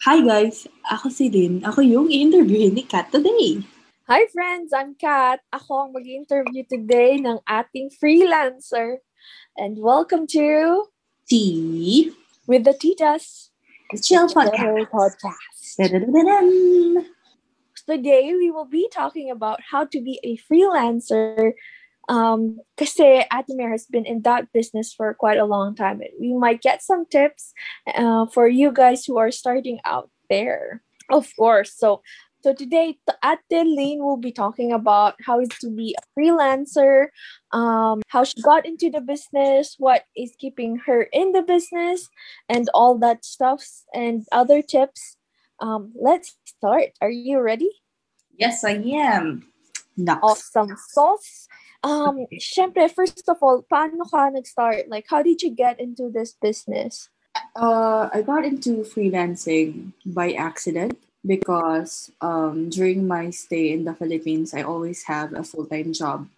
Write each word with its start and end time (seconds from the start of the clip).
Hi 0.00 0.24
guys! 0.24 0.64
Ako 0.88 1.12
si 1.12 1.28
Lynn. 1.28 1.60
Ako 1.60 1.84
yung 1.84 2.08
i-interviewin 2.08 2.72
ni 2.72 2.88
Kat 2.88 3.12
today. 3.12 3.60
Hi 4.08 4.24
friends! 4.32 4.72
I'm 4.72 4.96
Kat. 4.96 5.44
Ako 5.52 5.76
ang 5.76 5.90
mag-interview 5.92 6.64
today 6.64 7.20
ng 7.20 7.36
ating 7.44 7.92
freelancer. 7.92 9.04
And 9.60 9.76
welcome 9.76 10.24
to 10.32 10.88
Tea 11.28 12.16
With 12.48 12.64
the 12.64 12.72
Titas 12.72 13.52
Chill 14.00 14.24
Chill 14.24 14.32
Podcast. 14.32 14.88
Podcast. 14.88 15.68
Today 17.84 18.32
we 18.32 18.48
will 18.48 18.72
be 18.72 18.88
talking 18.88 19.28
about 19.28 19.60
how 19.60 19.84
to 19.84 20.00
be 20.00 20.16
a 20.24 20.40
freelancer. 20.48 21.52
Um, 22.10 22.58
kasi 22.76 23.22
Ate 23.30 23.54
Mare 23.54 23.70
has 23.70 23.86
been 23.86 24.04
in 24.04 24.22
that 24.22 24.50
business 24.52 24.92
for 24.92 25.14
quite 25.14 25.38
a 25.38 25.46
long 25.46 25.76
time. 25.78 26.02
We 26.18 26.34
might 26.34 26.60
get 26.60 26.82
some 26.82 27.06
tips 27.06 27.54
uh, 27.94 28.26
for 28.26 28.48
you 28.48 28.72
guys 28.74 29.06
who 29.06 29.16
are 29.16 29.30
starting 29.30 29.78
out 29.86 30.10
there. 30.28 30.82
Of 31.08 31.30
course. 31.38 31.72
So 31.72 32.02
so 32.42 32.54
today 32.54 32.98
Ate 33.22 33.62
Lane 33.62 34.02
will 34.02 34.16
be 34.16 34.32
talking 34.32 34.72
about 34.72 35.14
how 35.22 35.38
is 35.40 35.54
to 35.60 35.70
be 35.70 35.94
a 35.94 36.02
freelancer, 36.18 37.14
um, 37.52 38.02
how 38.08 38.24
she 38.24 38.40
got 38.42 38.66
into 38.66 38.90
the 38.90 39.00
business, 39.00 39.76
what 39.78 40.04
is 40.16 40.34
keeping 40.38 40.82
her 40.86 41.06
in 41.12 41.30
the 41.32 41.42
business, 41.42 42.08
and 42.48 42.68
all 42.74 42.98
that 42.98 43.24
stuff 43.24 43.62
and 43.94 44.26
other 44.32 44.62
tips. 44.62 45.16
Um, 45.60 45.92
let's 45.94 46.34
start. 46.46 46.96
Are 47.02 47.10
you 47.10 47.40
ready? 47.40 47.70
Yes, 48.38 48.64
I 48.64 48.80
am. 48.98 49.46
Naks. 49.98 50.20
Awesome 50.22 50.76
sauce. 50.88 51.46
Um, 51.82 52.26
syempre, 52.36 52.90
first 52.92 53.24
of 53.28 53.38
all, 53.40 53.64
paano 53.64 54.04
ka 54.04 54.28
nag-start? 54.28 54.88
Like, 54.88 55.06
how 55.08 55.22
did 55.22 55.40
you 55.42 55.50
get 55.50 55.80
into 55.80 56.10
this 56.12 56.36
business? 56.36 57.08
Uh, 57.56 58.08
I 58.12 58.22
got 58.22 58.44
into 58.44 58.84
freelancing 58.84 59.92
by 60.04 60.32
accident 60.32 60.98
because 61.24 62.12
um, 62.20 62.68
during 62.68 63.06
my 63.06 63.30
stay 63.30 63.72
in 63.72 63.84
the 63.84 63.94
Philippines, 63.94 64.52
I 64.52 64.62
always 64.62 65.04
have 65.04 65.32
a 65.32 65.44
full 65.44 65.66
time 65.66 65.92
job. 65.92 66.28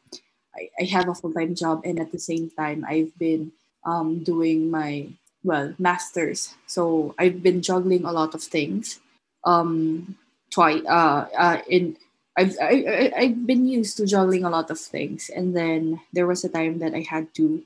I, 0.55 0.69
I 0.79 0.85
have 0.93 1.09
a 1.09 1.15
full 1.15 1.33
time 1.33 1.55
job, 1.55 1.83
and 1.85 1.99
at 1.99 2.13
the 2.13 2.19
same 2.19 2.51
time, 2.51 2.85
I've 2.87 3.17
been 3.19 3.53
um, 3.85 4.23
doing 4.23 4.71
my 4.71 5.09
well 5.43 5.75
masters. 5.79 6.55
So 6.67 7.15
I've 7.19 7.43
been 7.43 7.63
juggling 7.63 8.05
a 8.05 8.13
lot 8.13 8.35
of 8.35 8.43
things. 8.43 9.01
Um, 9.45 10.17
twice 10.53 10.85
uh, 10.87 11.27
uh, 11.37 11.59
in 11.69 11.97
I've 12.37 12.57
I, 12.61 13.13
I've 13.17 13.47
been 13.47 13.69
used 13.69 13.97
to 13.99 14.07
juggling 14.07 14.45
a 14.45 14.51
lot 14.51 14.71
of 14.71 14.81
things, 14.81 15.29
and 15.29 15.57
then 15.57 16.01
there 16.13 16.27
was 16.27 16.45
a 16.45 16.49
time 16.49 16.79
that 16.81 16.95
I 16.95 17.05
had 17.05 17.35
to 17.37 17.63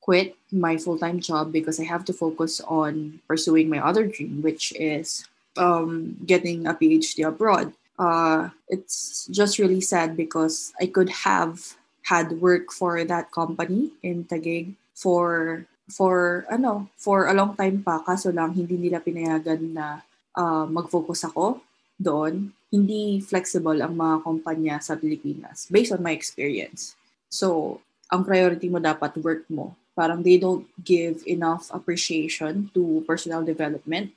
quit 0.00 0.36
my 0.50 0.76
full 0.80 0.98
time 0.98 1.20
job 1.20 1.52
because 1.52 1.78
I 1.78 1.84
have 1.84 2.04
to 2.08 2.16
focus 2.16 2.60
on 2.64 3.20
pursuing 3.28 3.68
my 3.68 3.78
other 3.78 4.06
dream, 4.08 4.40
which 4.40 4.72
is 4.72 5.28
um, 5.56 6.16
getting 6.24 6.66
a 6.66 6.74
PhD 6.74 7.26
abroad. 7.28 7.72
Uh, 8.00 8.48
it's 8.68 9.28
just 9.28 9.58
really 9.58 9.80
sad 9.84 10.16
because 10.16 10.72
I 10.80 10.86
could 10.86 11.10
have 11.28 11.76
had 12.08 12.40
work 12.40 12.72
for 12.72 13.04
that 13.04 13.30
company 13.30 13.92
in 14.02 14.24
Taguig 14.24 14.72
for 14.96 15.66
for 15.92 16.46
ano 16.48 16.88
for 16.96 17.28
a 17.28 17.36
long 17.36 17.52
time 17.52 17.84
pa. 17.84 18.00
Kaso 18.00 18.32
lang 18.32 18.56
hindi 18.56 18.80
nila 18.80 19.04
pinayagan 19.04 19.76
na 19.76 20.00
uh, 20.32 20.64
mag-focus 20.64 21.28
ako 21.28 21.60
doon 22.00 22.56
hindi 22.70 23.18
flexible 23.18 23.82
ang 23.82 23.98
mga 23.98 24.16
kumpanya 24.22 24.76
sa 24.78 24.94
Pilipinas 24.94 25.66
based 25.68 25.90
on 25.90 26.00
my 26.00 26.14
experience 26.14 26.94
so 27.26 27.78
ang 28.10 28.22
priority 28.22 28.70
mo 28.70 28.78
dapat 28.78 29.14
work 29.20 29.46
mo 29.50 29.74
parang 30.00 30.24
they 30.24 30.40
don't 30.40 30.64
give 30.80 31.20
enough 31.28 31.68
appreciation 31.76 32.72
to 32.72 33.04
personal 33.06 33.44
development. 33.44 34.16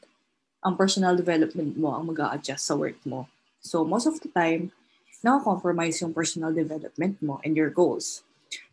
Ang 0.64 0.80
personal 0.80 1.20
development 1.20 1.76
mo 1.76 1.92
ang 1.92 2.08
mag 2.08 2.24
adjust 2.31 2.72
sa 2.72 2.80
work 2.80 2.96
mo. 3.04 3.28
So 3.59 3.84
most 3.84 4.08
of 4.08 4.16
the 4.24 4.31
time, 4.31 4.72
na-compromise 5.20 6.00
yung 6.00 6.16
personal 6.16 6.56
development 6.56 7.20
mo 7.20 7.44
and 7.44 7.56
your 7.56 7.68
goals. 7.68 8.24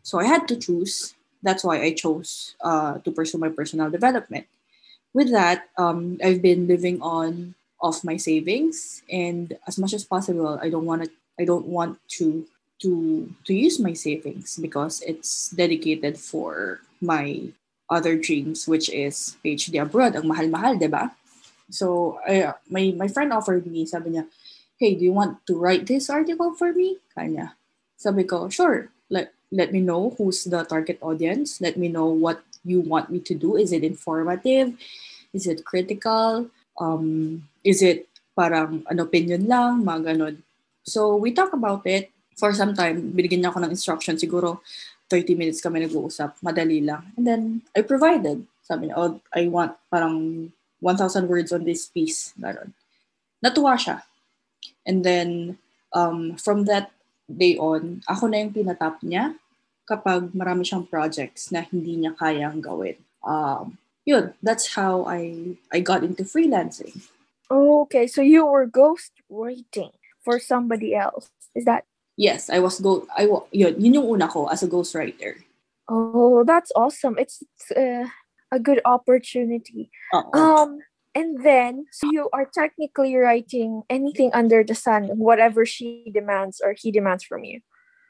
So 0.06 0.22
I 0.22 0.30
had 0.30 0.46
to 0.50 0.56
choose. 0.58 1.18
That's 1.42 1.66
why 1.66 1.82
I 1.82 1.94
chose 1.98 2.54
uh, 2.62 3.02
to 3.02 3.10
pursue 3.10 3.42
my 3.42 3.50
personal 3.50 3.90
development. 3.90 4.46
With 5.10 5.34
that, 5.34 5.66
um, 5.74 6.18
I've 6.22 6.42
been 6.42 6.70
living 6.70 7.02
on 7.02 7.58
off 7.80 8.04
my 8.04 8.16
savings, 8.16 9.02
and 9.10 9.56
as 9.66 9.78
much 9.78 9.92
as 9.92 10.04
possible, 10.04 10.60
I 10.60 10.68
don't 10.68 10.84
want 10.84 11.04
to. 11.04 11.10
I 11.40 11.48
don't 11.48 11.66
want 11.72 11.96
to 12.20 12.44
to 12.80 13.28
to 13.44 13.52
use 13.52 13.80
my 13.80 13.92
savings 13.92 14.56
because 14.56 15.00
it's 15.04 15.50
dedicated 15.52 16.20
for 16.20 16.80
my 17.00 17.52
other 17.88 18.16
dreams 18.16 18.68
which 18.68 18.88
is 18.88 19.36
PhD 19.44 19.80
abroad 19.80 20.16
ang 20.16 20.28
mahal-mahal 20.28 20.76
'di 20.76 20.88
ba? 20.88 21.12
So 21.72 22.18
my 22.68 22.92
my 22.96 23.08
friend 23.08 23.32
offered 23.32 23.64
me 23.68 23.84
sabi 23.88 24.16
niya 24.16 24.28
hey 24.80 24.96
do 24.96 25.04
you 25.04 25.12
want 25.12 25.40
to 25.48 25.56
write 25.56 25.88
this 25.88 26.08
article 26.08 26.52
for 26.56 26.72
me? 26.72 27.00
Kanya. 27.16 27.56
Sabi 27.96 28.24
ko 28.24 28.48
sure 28.48 28.88
let 29.12 29.32
let 29.52 29.72
me 29.72 29.80
know 29.80 30.16
who's 30.16 30.44
the 30.44 30.64
target 30.64 31.00
audience. 31.00 31.60
Let 31.60 31.76
me 31.76 31.88
know 31.88 32.08
what 32.08 32.44
you 32.64 32.80
want 32.80 33.08
me 33.08 33.20
to 33.28 33.34
do. 33.34 33.56
Is 33.56 33.72
it 33.72 33.84
informative? 33.84 34.76
Is 35.32 35.44
it 35.48 35.64
critical? 35.64 36.48
Um 36.80 37.44
is 37.62 37.84
it 37.84 38.08
parang 38.32 38.84
an 38.88 38.98
opinion 39.00 39.44
lang 39.44 39.84
mga 39.84 40.14
ganun 40.14 40.36
so 40.84 41.16
we 41.16 41.30
talk 41.30 41.52
about 41.52 41.84
it 41.84 42.10
for 42.40 42.56
some 42.56 42.72
time, 42.72 43.12
binigyan 43.12 43.44
niya 43.44 43.52
ako 43.52 43.60
ng 43.60 43.74
instruction, 43.76 44.16
siguro 44.16 44.64
30 45.12 45.36
minutes 45.36 45.60
kami 45.60 45.84
nag-uusap, 45.84 46.40
madali 46.40 46.80
lang. 46.80 47.12
And 47.20 47.28
then, 47.28 47.42
I 47.76 47.84
provided. 47.84 48.48
Sabi 48.64 48.88
niya, 48.88 48.96
oh, 48.96 49.20
I 49.36 49.52
want 49.52 49.76
parang 49.92 50.48
1,000 50.80 51.28
words 51.28 51.52
on 51.52 51.68
this 51.68 51.92
piece. 51.92 52.32
Ganon. 52.40 52.72
Natuwa 53.44 53.76
siya. 53.76 54.08
And 54.88 55.04
then, 55.04 55.60
um, 55.92 56.40
from 56.40 56.64
that 56.64 56.96
day 57.28 57.60
on, 57.60 58.00
ako 58.08 58.32
na 58.32 58.40
yung 58.40 58.56
pinatap 58.56 59.04
niya 59.04 59.36
kapag 59.84 60.32
marami 60.32 60.64
siyang 60.64 60.88
projects 60.88 61.52
na 61.52 61.60
hindi 61.66 62.00
niya 62.00 62.16
kayang 62.16 62.64
gawin. 62.64 62.96
Um, 63.20 63.76
yun, 64.08 64.32
that's 64.40 64.72
how 64.78 65.04
I 65.04 65.52
I 65.74 65.82
got 65.84 66.06
into 66.06 66.24
freelancing. 66.24 67.04
Okay, 67.50 68.06
so 68.06 68.22
you 68.22 68.46
were 68.46 68.66
ghost 68.66 69.12
writing 69.28 69.90
for 70.22 70.38
somebody 70.38 70.94
else. 70.94 71.30
Is 71.54 71.64
that 71.66 71.84
Yes, 72.16 72.50
I 72.50 72.60
was 72.60 72.78
go 72.78 73.08
I 73.16 73.26
wa- 73.26 73.48
yun, 73.50 73.80
yun 73.80 73.94
yung 73.94 74.08
una 74.08 74.28
ko 74.28 74.46
as 74.46 74.62
a 74.62 74.68
ghost 74.68 74.94
writer. 74.94 75.40
Oh, 75.88 76.44
that's 76.44 76.70
awesome. 76.76 77.18
It's, 77.18 77.42
it's 77.42 77.70
uh, 77.72 78.06
a 78.52 78.60
good 78.60 78.80
opportunity. 78.84 79.90
Oo. 80.14 80.30
Um, 80.36 80.78
and 81.14 81.42
then, 81.42 81.86
so 81.90 82.06
you 82.12 82.30
are 82.30 82.46
technically 82.46 83.16
writing 83.16 83.82
anything 83.90 84.30
under 84.32 84.62
the 84.62 84.76
sun, 84.76 85.10
whatever 85.18 85.66
she 85.66 86.12
demands 86.14 86.60
or 86.62 86.76
he 86.78 86.92
demands 86.92 87.24
from 87.24 87.42
you. 87.42 87.60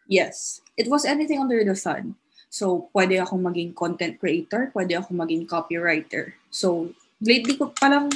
Yes. 0.06 0.60
It 0.76 0.90
was 0.90 1.06
anything 1.06 1.40
under 1.40 1.64
the 1.64 1.76
sun. 1.76 2.16
So, 2.50 2.90
pwede 2.92 3.22
akong 3.22 3.46
maging 3.46 3.78
content 3.78 4.18
creator, 4.18 4.74
pwede 4.74 4.98
akong 4.98 5.16
maging 5.22 5.46
copywriter. 5.46 6.34
So, 6.50 6.90
lately 7.20 7.56
ko 7.56 7.72
parang 7.76 8.10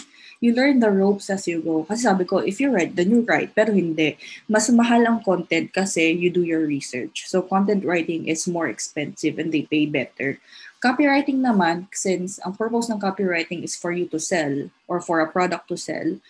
you 0.44 0.52
learn 0.52 0.80
the 0.80 0.90
ropes 0.90 1.30
as 1.30 1.48
you 1.48 1.64
go. 1.64 1.84
Kasi 1.88 2.04
sabi 2.04 2.28
ko, 2.28 2.44
if 2.44 2.60
you 2.60 2.68
write, 2.68 2.92
then 2.96 3.08
you 3.08 3.24
write. 3.24 3.56
Pero 3.56 3.72
hindi. 3.72 4.20
Mas 4.44 4.68
mahal 4.68 5.08
ang 5.08 5.24
content 5.24 5.72
kasi 5.72 6.12
you 6.12 6.28
do 6.28 6.44
your 6.44 6.68
research. 6.68 7.24
So, 7.24 7.40
content 7.40 7.80
writing 7.84 8.28
is 8.28 8.44
more 8.44 8.68
expensive 8.68 9.40
and 9.40 9.48
they 9.48 9.64
pay 9.64 9.88
better. 9.88 10.36
Copywriting 10.84 11.40
naman, 11.40 11.88
since 11.96 12.36
ang 12.44 12.60
purpose 12.60 12.92
ng 12.92 13.00
copywriting 13.00 13.64
is 13.64 13.72
for 13.72 13.88
you 13.88 14.04
to 14.12 14.20
sell 14.20 14.68
or 14.84 15.00
for 15.00 15.24
a 15.24 15.30
product 15.32 15.64
to 15.72 15.80
sell, 15.80 16.20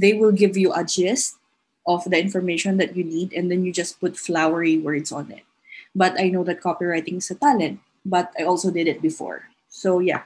they 0.00 0.16
will 0.16 0.32
give 0.32 0.56
you 0.56 0.72
a 0.72 0.80
gist 0.80 1.36
of 1.84 2.08
the 2.08 2.16
information 2.16 2.80
that 2.80 2.96
you 2.96 3.04
need 3.04 3.36
and 3.36 3.52
then 3.52 3.68
you 3.68 3.72
just 3.72 4.00
put 4.00 4.16
flowery 4.16 4.80
words 4.80 5.12
on 5.12 5.28
it. 5.28 5.44
But 5.92 6.16
I 6.16 6.32
know 6.32 6.40
that 6.48 6.64
copywriting 6.64 7.20
is 7.20 7.28
a 7.28 7.36
talent, 7.36 7.84
but 8.00 8.32
I 8.38 8.48
also 8.48 8.72
did 8.72 8.88
it 8.88 9.04
before. 9.04 9.52
So 9.68 10.00
yeah, 10.00 10.24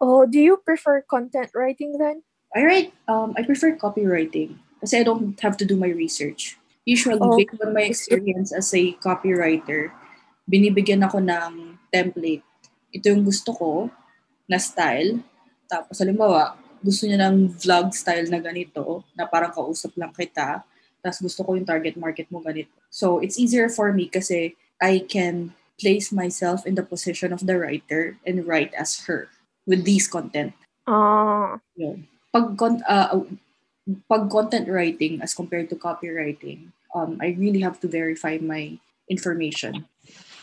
Oh, 0.00 0.26
do 0.26 0.38
you 0.38 0.58
prefer 0.58 1.02
content 1.02 1.50
writing 1.54 1.98
then? 1.98 2.22
I 2.54 2.64
write. 2.64 2.90
Um, 3.06 3.34
I 3.38 3.46
prefer 3.46 3.78
copywriting 3.78 4.58
kasi 4.82 4.98
I 4.98 5.04
don't 5.04 5.38
have 5.40 5.56
to 5.62 5.66
do 5.66 5.76
my 5.78 5.92
research. 5.92 6.58
Usually, 6.82 7.20
Oh. 7.20 7.36
based 7.36 7.60
on 7.62 7.70
my 7.76 7.86
experience 7.86 8.50
as 8.50 8.72
a 8.74 8.96
copywriter, 8.98 9.92
binibigyan 10.50 11.06
ako 11.06 11.22
ng 11.22 11.78
template. 11.94 12.42
Ito 12.90 13.14
yung 13.14 13.22
gusto 13.22 13.54
ko 13.54 13.70
na 14.50 14.58
style. 14.58 15.22
Tapos, 15.70 16.02
halimbawa, 16.02 16.58
gusto 16.82 17.06
niya 17.06 17.30
ng 17.30 17.54
vlog 17.60 17.94
style 17.94 18.26
na 18.26 18.42
ganito, 18.42 19.06
na 19.14 19.28
parang 19.30 19.54
kausap 19.54 19.94
lang 19.94 20.10
kita. 20.10 20.66
Tapos 20.98 21.22
gusto 21.22 21.46
ko 21.46 21.54
yung 21.54 21.68
target 21.68 21.94
market 21.94 22.26
mo 22.34 22.42
ganito. 22.42 22.74
So, 22.90 23.22
it's 23.22 23.38
easier 23.38 23.70
for 23.70 23.94
me 23.94 24.10
kasi 24.10 24.58
I 24.82 25.04
can 25.06 25.54
place 25.78 26.10
myself 26.10 26.66
in 26.66 26.74
the 26.74 26.82
position 26.84 27.30
of 27.30 27.46
the 27.46 27.56
writer 27.56 28.18
and 28.26 28.42
write 28.44 28.74
as 28.74 29.06
her 29.06 29.30
with 29.66 29.84
these 29.84 30.08
content. 30.08 30.52
Ah, 30.86 31.60
Yun. 31.76 32.06
Pag, 32.32 32.56
con- 32.56 32.84
uh, 32.88 33.20
pag 34.08 34.30
content 34.30 34.68
writing 34.68 35.20
as 35.22 35.34
compared 35.34 35.68
to 35.70 35.76
copywriting, 35.76 36.70
um, 36.94 37.18
I 37.20 37.34
really 37.38 37.60
have 37.60 37.80
to 37.80 37.88
verify 37.88 38.38
my 38.40 38.78
information. 39.08 39.86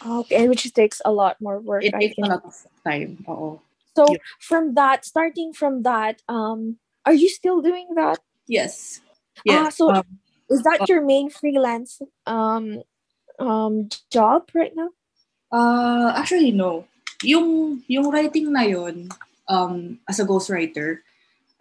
okay, 0.05 0.47
which 0.47 0.67
takes 0.73 1.01
a 1.05 1.11
lot 1.11 1.39
more 1.41 1.59
work. 1.59 1.83
It 1.83 1.93
takes 1.97 2.17
a 2.19 2.27
lot 2.27 2.43
of 2.45 2.55
time. 2.83 3.23
Oo. 3.27 3.59
So 3.97 4.13
Yeah. 4.13 4.21
from 4.39 4.75
that, 4.77 5.05
starting 5.05 5.53
from 5.53 5.81
that, 5.83 6.21
um, 6.29 6.77
Are 7.07 7.15
you 7.15 7.31
still 7.31 7.63
doing 7.63 7.95
that? 7.95 8.19
Yes. 8.51 8.99
Ah, 9.47 9.71
Yes. 9.71 9.79
so 9.79 9.95
um, 9.95 10.19
is 10.51 10.59
that 10.67 10.83
uh, 10.83 10.87
your 10.91 10.99
main 10.99 11.31
freelance 11.31 12.03
um 12.27 12.83
um 13.39 13.87
job 14.11 14.51
right 14.51 14.75
now? 14.75 14.91
Uh, 15.47 16.11
actually, 16.19 16.51
no. 16.51 16.83
Yung, 17.23 17.81
yung 17.87 18.11
writing 18.11 18.51
na 18.51 18.61
yun, 18.61 19.09
um, 19.47 19.97
as 20.07 20.19
a 20.19 20.25
ghostwriter, 20.25 20.99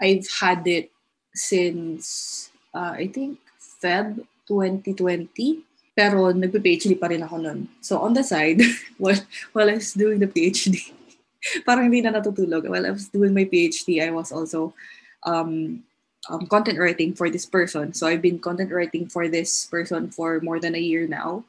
I've 0.00 0.28
had 0.28 0.66
it 0.66 0.92
since, 1.32 2.50
uh, 2.74 2.92
I 2.92 3.08
think, 3.08 3.38
Feb 3.82 4.20
2020. 4.48 5.64
Pero 5.96 6.28
nagpe-PhD 6.28 7.00
pa 7.00 7.08
rin 7.08 7.24
ako 7.24 7.36
nun. 7.40 7.68
So, 7.80 8.04
on 8.04 8.12
the 8.12 8.20
side, 8.20 8.60
while, 9.00 9.20
while 9.56 9.70
I 9.70 9.80
was 9.80 9.96
doing 9.96 10.20
the 10.20 10.28
PhD, 10.28 10.92
parang 11.66 11.88
hindi 11.88 12.04
na 12.04 12.12
natutulog. 12.12 12.68
While 12.68 12.84
I 12.84 12.92
was 12.92 13.08
doing 13.08 13.32
my 13.32 13.48
PhD, 13.48 14.04
I 14.04 14.12
was 14.12 14.28
also 14.28 14.76
um, 15.24 15.80
um, 16.28 16.44
content 16.52 16.76
writing 16.76 17.16
for 17.16 17.30
this 17.30 17.46
person. 17.48 17.96
So, 17.96 18.06
I've 18.06 18.20
been 18.20 18.38
content 18.38 18.72
writing 18.72 19.08
for 19.08 19.28
this 19.28 19.64
person 19.64 20.12
for 20.12 20.40
more 20.44 20.60
than 20.60 20.76
a 20.76 20.84
year 20.84 21.08
now. 21.08 21.48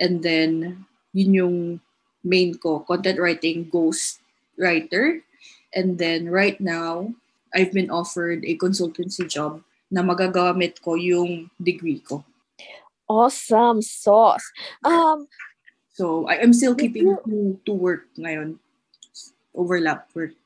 And 0.00 0.22
then, 0.22 0.86
yun 1.12 1.34
yung 1.34 1.56
main 2.24 2.54
ko, 2.54 2.80
content 2.80 3.18
writing 3.18 3.68
ghost 3.70 4.20
writer. 4.58 5.22
And 5.74 5.98
then 5.98 6.28
right 6.28 6.58
now, 6.60 7.14
I've 7.54 7.72
been 7.72 7.90
offered 7.90 8.44
a 8.44 8.56
consultancy 8.56 9.28
job 9.28 9.62
na 9.90 10.02
magagamit 10.02 10.80
ko 10.84 10.94
yung 10.94 11.50
degree 11.60 12.00
ko. 12.00 12.24
Awesome 13.08 13.80
sauce. 13.80 14.44
Um, 14.84 15.28
So 15.98 16.30
I 16.30 16.38
am 16.38 16.54
still 16.54 16.78
keeping 16.78 17.10
you- 17.10 17.58
two 17.66 17.74
work 17.74 18.06
ngayon. 18.14 18.62
Overlap 19.50 20.06
work. 20.14 20.38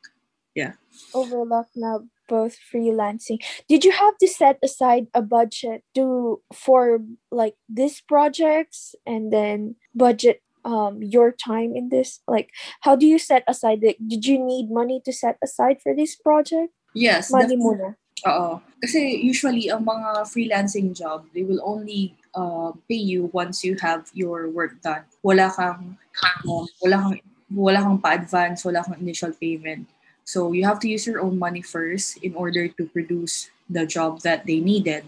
Yeah. 0.57 0.81
Overlap 1.13 1.69
now 1.77 2.09
both 2.25 2.57
freelancing. 2.57 3.37
Did 3.69 3.85
you 3.85 3.93
have 3.93 4.17
to 4.25 4.29
set 4.29 4.57
aside 4.65 5.13
a 5.13 5.21
budget 5.21 5.85
to 5.93 6.41
for 6.57 7.05
like 7.29 7.61
these 7.69 8.01
projects 8.01 8.97
and 9.05 9.29
then 9.29 9.77
budget 9.93 10.41
um 10.65 11.03
your 11.03 11.33
time 11.33 11.75
in 11.75 11.89
this? 11.89 12.21
Like 12.27 12.51
how 12.81 12.97
do 12.97 13.07
you 13.07 13.19
set 13.19 13.45
aside 13.47 13.81
the 13.81 13.97
did 13.99 14.27
you 14.27 14.39
need 14.39 14.71
money 14.71 15.01
to 15.05 15.13
set 15.13 15.39
aside 15.43 15.83
for 15.83 15.95
this 15.95 16.17
project? 16.17 16.73
Yes. 16.95 17.33
Money 17.33 17.57
muna. 17.57 17.97
Oo. 18.29 18.63
Kasi 18.79 19.19
usually, 19.19 19.67
ang 19.71 19.83
mga 19.83 20.27
freelancing 20.31 20.95
job, 20.95 21.27
they 21.35 21.43
will 21.43 21.63
only 21.65 22.15
uh, 22.35 22.71
pay 22.87 22.99
you 22.99 23.31
once 23.35 23.67
you 23.67 23.75
have 23.83 24.07
your 24.15 24.47
work 24.51 24.79
done. 24.83 25.03
Wala 25.27 25.51
kang, 25.51 25.99
um, 26.47 26.67
wala 26.83 26.97
kang, 27.03 27.19
wala 27.51 27.79
kang 27.83 27.99
pa-advance, 27.99 28.63
wala 28.63 28.83
kang 28.87 28.99
initial 29.03 29.35
payment. 29.35 29.91
So 30.23 30.55
you 30.55 30.63
have 30.65 30.79
to 30.87 30.89
use 30.89 31.07
your 31.07 31.19
own 31.19 31.39
money 31.39 31.63
first 31.63 32.23
in 32.23 32.35
order 32.39 32.71
to 32.71 32.83
produce 32.95 33.51
the 33.67 33.87
job 33.87 34.23
that 34.23 34.47
they 34.47 34.63
needed. 34.63 35.03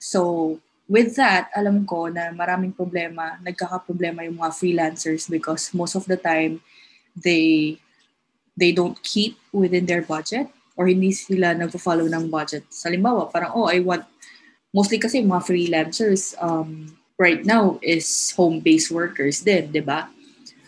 So 0.00 0.60
with 0.86 1.18
that, 1.18 1.50
alam 1.54 1.82
ko 1.84 2.06
na 2.06 2.30
maraming 2.30 2.74
problema, 2.74 3.38
nagkakaproblema 3.42 4.22
yung 4.26 4.38
mga 4.38 4.54
freelancers 4.54 5.26
because 5.26 5.74
most 5.74 5.94
of 5.98 6.06
the 6.06 6.16
time, 6.16 6.62
they 7.16 7.76
they 8.56 8.72
don't 8.72 8.96
keep 9.02 9.36
within 9.52 9.84
their 9.84 10.00
budget 10.00 10.48
or 10.76 10.88
hindi 10.88 11.12
sila 11.12 11.52
nagpo-follow 11.56 12.08
ng 12.08 12.28
budget. 12.32 12.64
Sa 12.72 12.88
limbawa, 12.88 13.28
parang, 13.28 13.52
oh, 13.52 13.68
I 13.68 13.80
want, 13.80 14.04
mostly 14.72 15.00
kasi 15.00 15.24
mga 15.24 15.44
freelancers 15.44 16.36
um, 16.40 16.92
right 17.16 17.44
now 17.44 17.80
is 17.80 18.32
home-based 18.36 18.92
workers 18.92 19.40
din, 19.40 19.72
di 19.72 19.80
ba? 19.80 20.08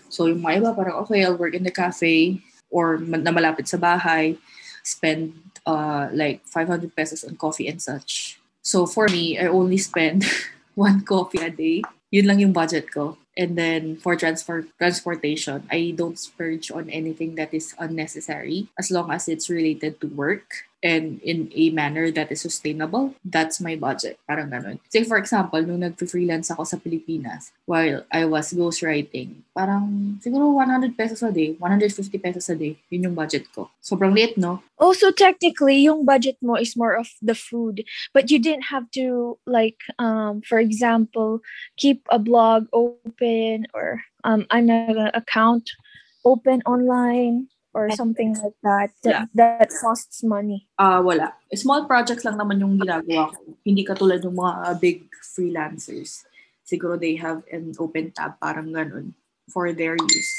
So 0.09 0.29
yung 0.29 0.41
mga 0.41 0.65
iba, 0.65 0.71
parang, 0.73 1.05
okay, 1.05 1.25
I'll 1.25 1.37
work 1.37 1.53
in 1.53 1.65
the 1.65 1.73
cafe 1.73 2.41
or 2.73 2.97
na 3.01 3.33
malapit 3.33 3.69
sa 3.69 3.77
bahay, 3.77 4.37
spend 4.81 5.37
uh, 5.69 6.09
like 6.13 6.41
500 6.49 6.89
pesos 6.97 7.25
on 7.25 7.37
coffee 7.37 7.69
and 7.69 7.81
such. 7.81 8.38
So 8.69 8.85
for 8.85 9.09
me, 9.09 9.41
I 9.41 9.49
only 9.49 9.81
spend 9.81 10.29
one 10.77 11.01
coffee 11.01 11.41
a 11.41 11.49
day. 11.49 11.81
Yun 12.13 12.29
lang 12.29 12.45
yung 12.45 12.53
budget 12.53 12.93
ko. 12.93 13.17
And 13.33 13.57
then 13.57 13.97
for 13.97 14.13
transfer 14.13 14.69
transportation, 14.77 15.65
I 15.73 15.97
don't 15.97 16.21
splurge 16.21 16.69
on 16.69 16.93
anything 16.93 17.41
that 17.41 17.57
is 17.57 17.73
unnecessary 17.81 18.69
as 18.77 18.93
long 18.93 19.09
as 19.09 19.25
it's 19.25 19.49
related 19.49 20.05
to 20.05 20.13
work 20.13 20.68
and 20.83 21.21
in 21.23 21.51
a 21.55 21.71
manner 21.71 22.11
that 22.11 22.31
is 22.31 22.41
sustainable. 22.41 23.15
That's 23.25 23.61
my 23.61 23.75
budget. 23.75 24.19
Parang 24.29 24.51
ganun. 24.51 24.79
Say 24.89 25.03
for 25.05 25.19
example, 25.19 25.61
nung 25.63 25.83
nag-freelance 25.83 26.51
ako 26.55 26.65
sa 26.65 26.79
Pilipinas 26.79 27.51
while 27.67 28.07
I 28.11 28.25
was 28.25 28.55
ghostwriting, 28.55 29.43
parang 29.55 30.19
siguro 30.23 30.55
100 30.55 30.95
pesos 30.95 31.23
a 31.23 31.33
day, 31.35 31.59
150 31.59 32.19
pesos 32.19 32.47
a 32.49 32.57
day. 32.57 32.79
Yun 32.91 33.11
yung 33.11 33.17
budget 33.19 33.51
ko. 33.51 33.71
Sobrang 33.83 34.15
liit, 34.15 34.39
no? 34.39 34.63
Also 34.79 35.11
technically 35.11 35.83
yung 35.83 36.07
budget 36.07 36.39
mo 36.39 36.55
is 36.55 36.79
more 36.79 36.95
of 36.95 37.11
the 37.19 37.35
food, 37.35 37.83
but 38.15 38.31
you 38.31 38.39
didn't 38.39 38.71
have 38.71 38.87
to 38.95 39.39
like 39.47 39.83
um 39.99 40.43
for 40.47 40.63
example, 40.63 41.43
keep 41.75 42.07
a 42.15 42.19
blog 42.19 42.71
open 42.71 43.67
or 43.75 44.03
um 44.23 44.47
an 44.55 44.71
account 45.15 45.75
open 46.23 46.63
online 46.67 47.49
or 47.77 47.91
something 47.93 48.35
like 48.41 48.57
that 48.65 48.91
that, 49.05 49.29
that 49.35 49.69
costs 49.81 50.25
money. 50.25 50.67
Ah, 50.79 51.01
wala. 51.01 51.37
Small 51.55 51.85
projects 51.85 52.25
lang 52.25 52.41
naman 52.41 52.61
yung 52.61 52.81
ginagawa 52.81 53.33
ko. 53.33 53.41
Hindi 53.65 53.85
katulad 53.85 54.25
ng 54.25 54.37
mga 54.37 54.53
uh, 54.65 54.75
big 54.77 55.07
freelancers. 55.21 56.25
Siguro 56.65 57.01
they 57.01 57.17
have 57.17 57.45
an 57.53 57.73
open 57.81 58.13
tab, 58.13 58.37
parang 58.41 58.73
ganun, 58.73 59.17
for 59.49 59.73
their 59.73 59.97
use. 59.97 60.33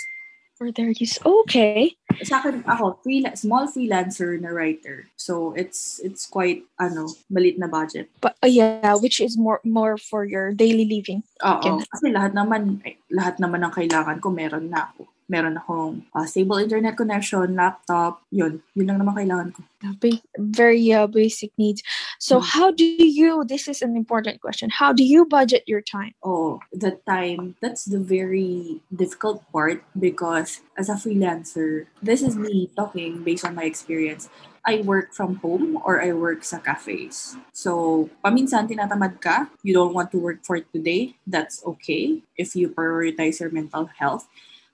For 0.59 0.75
their 0.75 0.91
use. 0.91 1.15
Okay. 1.23 1.95
Sa 2.21 2.43
akin, 2.43 2.67
ako, 2.67 2.99
freela- 2.99 3.33
small 3.39 3.65
freelancer 3.71 4.35
na 4.35 4.51
writer. 4.51 5.07
So, 5.15 5.55
it's 5.55 6.03
it's 6.03 6.27
quite, 6.27 6.67
ano, 6.75 7.07
malit 7.31 7.55
na 7.55 7.71
budget. 7.71 8.11
But 8.19 8.35
uh, 8.43 8.51
yeah, 8.51 8.93
which 8.99 9.23
is 9.23 9.39
more 9.39 9.63
more 9.63 9.95
for 9.95 10.27
your 10.27 10.51
daily 10.51 10.83
living. 10.83 11.23
Oo. 11.41 11.63
Okay. 11.63 11.71
Kasi 11.87 12.05
lahat 12.11 12.35
naman, 12.35 12.83
eh, 12.83 12.99
lahat 13.07 13.39
naman 13.39 13.63
ng 13.63 13.71
kailangan 13.71 14.19
ko, 14.19 14.35
meron 14.35 14.67
na 14.67 14.91
ako. 14.91 15.07
Meron 15.29 15.61
akong 15.61 16.09
uh, 16.17 16.25
stable 16.25 16.57
internet 16.57 16.97
connection, 16.97 17.53
laptop, 17.53 18.25
yun. 18.33 18.65
Yun 18.73 18.87
lang 18.89 18.97
naman 18.97 19.13
kailangan 19.13 19.53
ko. 19.53 19.61
Ba- 20.01 20.25
very 20.41 20.89
uh, 20.91 21.05
basic 21.05 21.53
needs. 21.55 21.85
So 22.17 22.41
Mm. 22.41 22.45
how 22.49 22.67
do 22.73 22.83
you 22.83 23.45
this 23.45 23.69
is 23.69 23.85
an 23.85 23.93
important 23.95 24.41
question. 24.41 24.73
How 24.73 24.89
do 24.91 25.05
you 25.05 25.29
budget 25.29 25.69
your 25.69 25.85
time? 25.85 26.17
Oh, 26.25 26.59
the 26.73 26.97
time, 27.05 27.55
that's 27.61 27.85
the 27.85 28.01
very 28.01 28.81
difficult 28.89 29.45
part 29.53 29.85
because 29.93 30.65
as 30.75 30.89
a 30.89 30.97
freelancer, 30.97 31.85
this 32.01 32.25
is 32.25 32.33
me 32.35 32.67
talking 32.75 33.21
based 33.23 33.45
on 33.45 33.53
my 33.53 33.63
experience. 33.69 34.27
I 34.65 34.81
work 34.83 35.13
from 35.15 35.39
home 35.39 35.79
or 35.85 36.03
I 36.03 36.11
work 36.11 36.43
sa 36.43 36.59
cafes. 36.59 37.37
So, 37.55 38.09
paminsan 38.25 38.67
tinatamad 38.67 39.21
ka, 39.23 39.47
you 39.63 39.71
don't 39.77 39.93
want 39.95 40.11
to 40.11 40.19
work 40.19 40.43
for 40.43 40.59
today, 40.59 41.15
that's 41.23 41.63
okay. 41.63 42.19
If 42.35 42.57
you 42.57 42.67
prioritize 42.73 43.39
your 43.39 43.49
mental 43.55 43.87
health, 43.87 44.27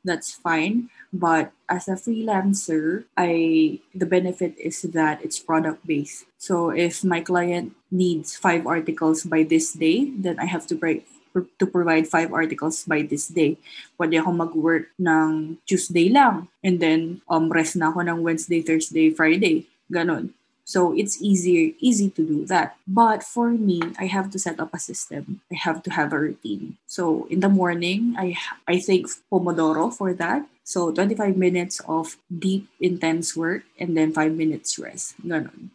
that's 0.05 0.31
fine. 0.31 0.93
But 1.11 1.51
as 1.67 1.89
a 1.89 1.97
freelancer, 1.97 3.09
I 3.17 3.81
the 3.91 4.05
benefit 4.05 4.53
is 4.61 4.85
that 4.93 5.25
it's 5.25 5.41
product 5.41 5.81
based. 5.83 6.29
So 6.37 6.69
if 6.69 7.03
my 7.03 7.25
client 7.25 7.73
needs 7.89 8.37
five 8.37 8.69
articles 8.69 9.25
by 9.25 9.43
this 9.43 9.73
day, 9.73 10.13
then 10.13 10.37
I 10.37 10.45
have 10.45 10.69
to 10.69 10.77
break 10.77 11.09
to 11.35 11.65
provide 11.67 12.07
five 12.07 12.31
articles 12.31 12.87
by 12.87 13.03
this 13.03 13.27
day. 13.27 13.59
Pwede 13.99 14.15
ako 14.21 14.31
mag-work 14.31 14.87
ng 14.95 15.59
Tuesday 15.67 16.07
lang. 16.07 16.47
And 16.63 16.79
then, 16.79 17.19
um, 17.27 17.51
rest 17.51 17.75
na 17.75 17.91
ako 17.91 18.07
ng 18.07 18.23
Wednesday, 18.23 18.63
Thursday, 18.63 19.11
Friday. 19.11 19.67
Ganon. 19.91 20.31
So 20.65 20.97
it's 20.97 21.21
easier, 21.21 21.71
easy 21.79 22.09
to 22.09 22.25
do 22.25 22.45
that. 22.49 22.75
But 22.87 23.23
for 23.23 23.53
me, 23.53 23.81
I 23.99 24.07
have 24.07 24.31
to 24.31 24.39
set 24.39 24.59
up 24.59 24.73
a 24.73 24.79
system. 24.79 25.41
I 25.51 25.55
have 25.55 25.83
to 25.83 25.91
have 25.91 26.11
a 26.11 26.19
routine. 26.19 26.77
So 26.87 27.29
in 27.29 27.39
the 27.39 27.49
morning, 27.49 28.15
I 28.17 28.35
I 28.67 28.81
take 28.81 29.05
Pomodoro 29.31 29.93
for 29.93 30.11
that. 30.17 30.49
So 30.65 30.89
25 30.89 31.37
minutes 31.37 31.79
of 31.85 32.17
deep, 32.27 32.65
intense 32.81 33.37
work 33.37 33.63
and 33.77 33.95
then 33.95 34.11
5 34.11 34.33
minutes 34.33 34.81
rest. 34.81 35.13
Ganon. 35.21 35.69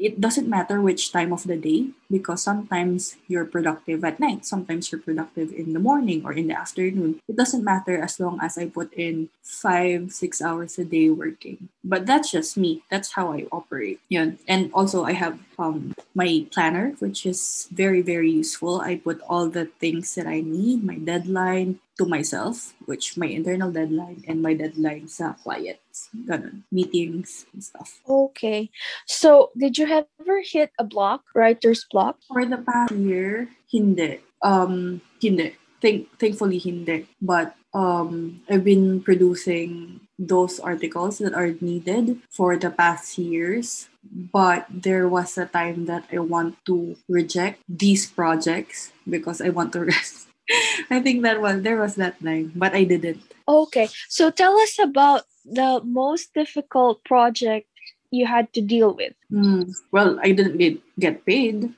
It 0.00 0.16
doesn't 0.18 0.48
matter 0.48 0.80
which 0.80 1.12
time 1.12 1.30
of 1.30 1.44
the 1.44 1.60
day 1.60 1.92
because 2.10 2.42
sometimes 2.42 3.20
you're 3.28 3.44
productive 3.44 4.02
at 4.02 4.18
night, 4.18 4.46
sometimes 4.46 4.90
you're 4.90 5.04
productive 5.04 5.52
in 5.52 5.74
the 5.76 5.78
morning 5.78 6.24
or 6.24 6.32
in 6.32 6.48
the 6.48 6.56
afternoon. 6.56 7.20
It 7.28 7.36
doesn't 7.36 7.62
matter 7.62 8.00
as 8.00 8.18
long 8.18 8.40
as 8.40 8.56
I 8.56 8.72
put 8.72 8.94
in 8.94 9.28
five, 9.44 10.10
six 10.10 10.40
hours 10.40 10.78
a 10.78 10.84
day 10.84 11.10
working. 11.10 11.68
But 11.84 12.06
that's 12.06 12.32
just 12.32 12.56
me. 12.56 12.82
That's 12.90 13.12
how 13.12 13.32
I 13.32 13.44
operate. 13.52 14.00
Yeah. 14.08 14.32
And 14.48 14.72
also 14.72 15.04
I 15.04 15.12
have 15.12 15.38
um 15.58 15.92
my 16.14 16.46
planner, 16.50 16.96
which 16.98 17.26
is 17.26 17.68
very, 17.70 18.00
very 18.00 18.30
useful. 18.30 18.80
I 18.80 18.96
put 18.96 19.20
all 19.28 19.52
the 19.52 19.66
things 19.78 20.14
that 20.16 20.26
I 20.26 20.40
need, 20.40 20.82
my 20.82 20.96
deadline 20.96 21.78
to 22.00 22.08
myself, 22.08 22.72
which 22.88 23.20
my 23.20 23.28
internal 23.28 23.68
deadline 23.68 24.24
and 24.24 24.40
my 24.40 24.56
deadline 24.56 25.04
sa 25.04 25.36
clients. 25.36 26.08
Ganun. 26.16 26.64
Meetings 26.72 27.44
and 27.52 27.60
stuff. 27.60 28.00
Okay. 28.08 28.72
So 29.04 29.52
did 29.52 29.76
you 29.76 29.84
ever 29.84 30.40
hit 30.40 30.72
a 30.80 30.84
block, 30.84 31.28
writer's 31.36 31.84
block? 31.92 32.16
For 32.24 32.48
the 32.48 32.56
past 32.56 32.96
year, 32.96 33.52
hindi. 33.68 34.24
Um, 34.40 35.04
hindi. 35.20 35.60
Thank, 35.84 36.08
thankfully, 36.16 36.56
hindi. 36.56 37.04
But 37.20 37.52
um, 37.76 38.40
I've 38.48 38.64
been 38.64 39.04
producing 39.04 40.00
those 40.16 40.56
articles 40.60 41.20
that 41.20 41.36
are 41.36 41.52
needed 41.60 42.24
for 42.32 42.56
the 42.56 42.72
past 42.72 43.20
years. 43.20 43.92
But 44.00 44.64
there 44.72 45.04
was 45.04 45.36
a 45.36 45.44
time 45.44 45.84
that 45.84 46.08
I 46.08 46.24
want 46.24 46.56
to 46.64 46.96
reject 47.08 47.60
these 47.68 48.08
projects 48.08 48.92
because 49.04 49.44
I 49.44 49.52
want 49.52 49.76
to 49.76 49.84
rest. 49.92 50.29
I 50.90 51.00
think 51.00 51.22
that 51.22 51.40
was 51.40 51.62
there 51.62 51.78
was 51.78 51.94
that 51.96 52.18
time, 52.22 52.52
but 52.54 52.74
I 52.74 52.84
didn't. 52.84 53.22
Okay, 53.46 53.88
so 54.08 54.30
tell 54.30 54.58
us 54.58 54.78
about 54.78 55.24
the 55.44 55.80
most 55.84 56.34
difficult 56.34 57.02
project 57.04 57.66
you 58.10 58.26
had 58.26 58.52
to 58.54 58.60
deal 58.60 58.94
with. 58.94 59.14
Mm, 59.32 59.70
well, 59.90 60.18
I 60.22 60.32
didn't 60.32 60.58
get, 60.58 60.78
get 60.98 61.24
paid. 61.24 61.72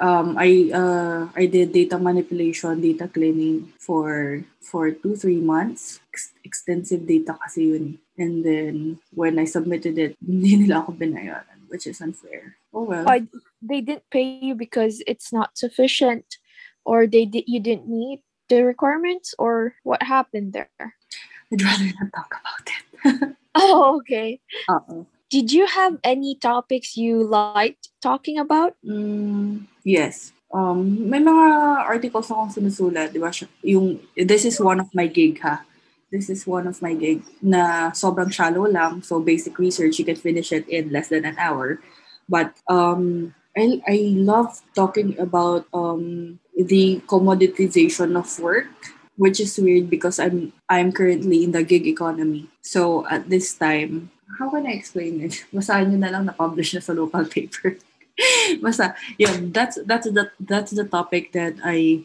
Um, 0.00 0.34
I 0.36 0.70
uh, 0.74 1.28
I 1.36 1.46
did 1.46 1.72
data 1.72 1.98
manipulation, 1.98 2.80
data 2.80 3.06
cleaning 3.06 3.72
for 3.78 4.42
for 4.60 4.90
two 4.90 5.14
three 5.14 5.38
months. 5.38 6.00
Ex- 6.10 6.34
extensive 6.42 7.06
data 7.06 7.38
kasi 7.38 7.70
yun. 7.70 7.98
And 8.18 8.42
then 8.42 8.98
when 9.14 9.38
I 9.38 9.46
submitted 9.46 9.94
it, 9.96 10.18
hindi 10.26 10.66
nila 10.66 10.82
ako 10.82 10.98
binayaran, 10.98 11.70
which 11.70 11.86
is 11.86 12.02
unfair. 12.02 12.58
Oh 12.74 12.90
well. 12.90 13.06
They 13.62 13.80
didn't 13.80 14.10
pay 14.10 14.38
you 14.42 14.54
because 14.54 15.02
it's 15.06 15.32
not 15.32 15.54
sufficient, 15.58 16.38
or 16.88 17.04
they 17.04 17.28
did 17.28 17.44
you 17.44 17.60
didn't 17.60 17.92
meet 17.92 18.24
the 18.48 18.64
requirements, 18.64 19.36
or 19.36 19.76
what 19.84 20.00
happened 20.00 20.56
there? 20.56 20.96
I'd 21.52 21.60
rather 21.60 21.92
not 22.00 22.16
talk 22.16 22.32
about 22.40 22.64
it. 22.64 23.36
Oh, 23.58 23.98
okay. 23.98 24.38
Uh-oh. 24.68 25.06
Did 25.30 25.50
you 25.50 25.66
have 25.66 25.98
any 26.04 26.38
topics 26.38 26.96
you 26.96 27.26
liked 27.26 27.90
talking 28.00 28.38
about? 28.38 28.78
Mm, 28.86 29.66
yes. 29.82 30.32
Um, 30.54 31.10
may 31.10 31.18
mga 31.18 31.84
articles 31.84 32.30
akong 32.30 32.54
sinusulat, 32.54 33.12
di 33.12 33.18
ba? 33.18 33.34
Yung, 33.66 33.98
this 34.14 34.46
is 34.46 34.56
one 34.62 34.80
of 34.80 34.88
my 34.94 35.10
gig, 35.10 35.42
ha? 35.42 35.66
This 36.08 36.30
is 36.30 36.46
one 36.46 36.64
of 36.64 36.80
my 36.80 36.94
gig 36.94 37.20
na 37.42 37.92
sobrang 37.92 38.32
shallow 38.32 38.64
lang. 38.64 39.02
So, 39.02 39.20
basic 39.20 39.58
research, 39.58 39.98
you 39.98 40.06
can 40.08 40.16
finish 40.16 40.54
it 40.54 40.64
in 40.70 40.88
less 40.88 41.12
than 41.12 41.28
an 41.28 41.36
hour. 41.36 41.82
But 42.30 42.56
um, 42.64 43.34
I, 43.52 43.82
I 43.84 43.96
love 44.16 44.62
talking 44.72 45.18
about 45.20 45.68
um, 45.74 46.40
the 46.58 47.00
commoditization 47.06 48.18
of 48.18 48.26
work, 48.42 48.66
which 49.16 49.38
is 49.38 49.54
weird 49.58 49.88
because 49.88 50.18
I'm 50.18 50.52
I'm 50.68 50.90
currently 50.90 51.46
in 51.46 51.54
the 51.54 51.62
gig 51.62 51.86
economy. 51.86 52.50
So, 52.60 53.06
at 53.06 53.30
this 53.30 53.54
time, 53.54 54.10
how 54.38 54.50
can 54.50 54.66
I 54.66 54.74
explain 54.74 55.22
it? 55.22 55.46
Basahin 55.54 55.94
nyo 55.94 55.98
na 56.02 56.10
lang 56.10 56.26
na-publish 56.26 56.74
na 56.74 56.82
sa 56.82 56.92
local 56.92 57.24
paper. 57.34 57.78
Basta, 58.58 58.98
yeah, 59.14 59.38
that's 59.54 59.78
that's 59.86 60.10
the 60.10 60.34
that's 60.42 60.74
the 60.74 60.82
topic 60.82 61.30
that 61.38 61.54
I 61.62 62.02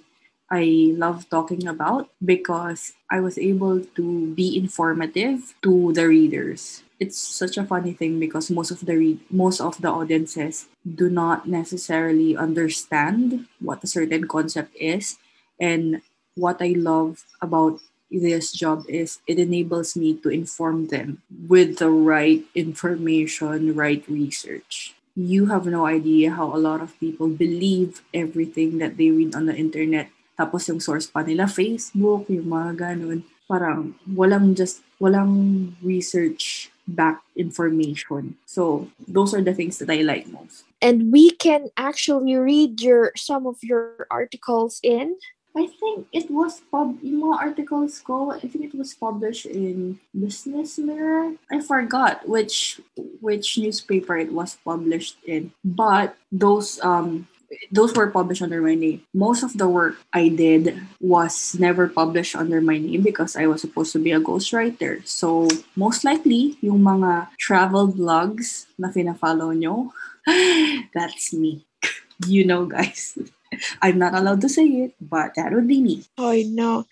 I 0.53 0.93
love 0.93 1.25
talking 1.33 1.65
about 1.65 2.13
because 2.21 2.93
I 3.09 3.17
was 3.25 3.41
able 3.41 3.81
to 3.97 4.05
be 4.37 4.53
informative 4.53 5.57
to 5.65 5.89
the 5.97 6.05
readers. 6.05 6.85
It's 7.03 7.19
such 7.19 7.59
a 7.59 7.67
funny 7.67 7.91
thing 7.91 8.15
because 8.15 8.47
most 8.47 8.71
of 8.71 8.79
the 8.87 8.95
read 8.95 9.19
most 9.27 9.59
of 9.59 9.75
the 9.83 9.91
audiences 9.91 10.71
do 10.87 11.11
not 11.11 11.43
necessarily 11.43 12.31
understand 12.39 13.51
what 13.59 13.83
a 13.83 13.91
certain 13.91 14.23
concept 14.23 14.71
is 14.79 15.19
and 15.59 15.99
what 16.39 16.63
I 16.63 16.79
love 16.79 17.27
about 17.43 17.83
this 18.07 18.55
job 18.55 18.87
is 18.87 19.19
it 19.27 19.35
enables 19.35 19.99
me 19.99 20.15
to 20.23 20.31
inform 20.31 20.95
them 20.95 21.19
with 21.27 21.83
the 21.83 21.91
right 21.91 22.47
information, 22.55 23.75
right 23.75 24.07
research. 24.07 24.95
You 25.11 25.51
have 25.51 25.67
no 25.67 25.83
idea 25.83 26.31
how 26.39 26.55
a 26.55 26.61
lot 26.61 26.79
of 26.79 26.95
people 27.03 27.27
believe 27.27 27.99
everything 28.15 28.79
that 28.79 28.95
they 28.95 29.11
read 29.11 29.35
on 29.35 29.51
the 29.51 29.59
internet. 29.59 30.07
Tapos 30.39 30.71
yung 30.71 30.79
source 30.79 31.11
pa 31.11 31.19
nila, 31.27 31.51
Facebook, 31.51 32.31
yung 32.31 32.47
mga 32.47 32.71
ganun. 32.95 33.27
Parang 33.43 33.93
walang 34.07 34.55
just, 34.55 34.81
walang 35.03 35.75
research 35.83 36.72
back 36.87 37.21
information. 37.35 38.35
So 38.45 38.89
those 39.07 39.33
are 39.33 39.41
the 39.41 39.53
things 39.53 39.79
that 39.79 39.89
I 39.89 40.01
like 40.01 40.27
most. 40.27 40.63
And 40.81 41.11
we 41.11 41.31
can 41.31 41.69
actually 41.77 42.35
read 42.35 42.81
your 42.81 43.13
some 43.15 43.47
of 43.47 43.57
your 43.63 44.07
articles 44.11 44.79
in 44.83 45.15
I 45.55 45.67
think 45.67 46.07
it 46.11 46.31
was 46.33 46.65
pub 46.73 46.97
yung 47.05 47.29
mga 47.29 47.37
articles 47.37 48.01
ko, 48.01 48.33
I 48.33 48.41
think 48.41 48.65
it 48.65 48.73
was 48.73 48.97
published 48.97 49.45
in 49.45 50.01
Business 50.09 50.81
Mirror. 50.81 51.37
I 51.53 51.61
forgot 51.61 52.25
which 52.25 52.81
which 53.21 53.57
newspaper 53.61 54.17
it 54.17 54.33
was 54.33 54.57
published 54.65 55.21
in. 55.29 55.53
But 55.61 56.17
those 56.33 56.81
um 56.81 57.29
those 57.71 57.93
were 57.93 58.09
published 58.09 58.41
under 58.41 58.61
my 58.61 58.75
name. 58.75 59.01
Most 59.13 59.43
of 59.43 59.57
the 59.57 59.67
work 59.67 59.95
I 60.13 60.29
did 60.29 60.79
was 60.99 61.55
never 61.59 61.87
published 61.87 62.35
under 62.35 62.61
my 62.61 62.77
name 62.77 63.01
because 63.01 63.35
I 63.35 63.47
was 63.47 63.61
supposed 63.61 63.93
to 63.93 63.99
be 63.99 64.11
a 64.11 64.19
ghostwriter. 64.19 65.05
So, 65.07 65.47
most 65.75 66.03
likely, 66.03 66.57
yung 66.61 66.81
mga 66.81 67.29
travel 67.39 67.89
vlogs 67.91 68.65
na 68.77 68.89
fina-follow 68.91 69.51
nyo, 69.51 69.93
that's 70.95 71.33
me. 71.33 71.65
You 72.29 72.45
know, 72.45 72.69
guys. 72.69 73.17
I'm 73.81 73.99
not 73.99 74.13
allowed 74.13 74.41
to 74.41 74.49
say 74.49 74.65
it, 74.87 74.95
but 75.01 75.35
that 75.35 75.51
would 75.51 75.67
be 75.67 75.81
me. 75.81 76.05
Oh 76.17 76.33
no. 76.47 76.85